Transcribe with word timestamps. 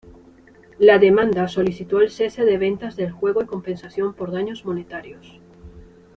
La 0.79 0.97
demanda 0.97 1.47
solicitó 1.47 1.99
el 2.01 2.09
cese 2.09 2.43
de 2.43 2.57
ventas 2.57 2.95
del 2.95 3.11
juego 3.11 3.43
y 3.43 3.45
compensación 3.45 4.15
por 4.15 4.31
daños 4.31 4.65
monetarios. 4.65 5.39